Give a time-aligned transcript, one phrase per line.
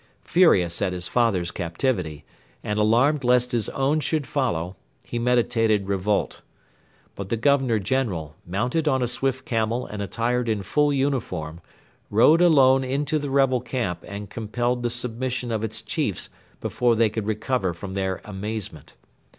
[0.23, 2.25] Furious at his father's captivity,
[2.63, 6.41] and alarmed lest his own should follow, he meditated revolt.
[7.13, 11.61] But the Governor General, mounted on a swift camel and attired in full uniform,
[12.09, 16.29] rode alone into the rebel camp and compelled the submission of its chiefs
[16.61, 18.95] before they could recover from their amazement.